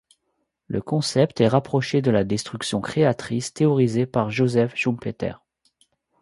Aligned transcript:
Le 0.65 0.81
concept 0.81 1.41
est 1.41 1.47
rapproché 1.47 2.01
de 2.01 2.09
la 2.09 2.23
destruction 2.23 2.81
créatrice 2.81 3.53
théorisée 3.53 4.07
par 4.07 4.31
Joseph 4.31 4.73
Schumpeter. 4.73 5.33